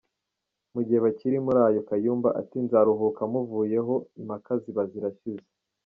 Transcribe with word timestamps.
Mu 0.73 0.81
gihe 0.85 0.99
bakiri 1.05 1.37
muri 1.45 1.59
ayo 1.67 1.81
Kayumba 1.87 2.29
ati 2.41 2.57
nzaruhuka 2.65 3.21
muvuyeho 3.31 3.95
impaka 4.19 4.51
ziba 4.61 4.83
zirashize. 4.91 5.47